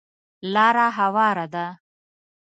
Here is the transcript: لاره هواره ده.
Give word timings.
لاره 0.53 0.87
هواره 0.97 1.45
ده. 1.53 1.65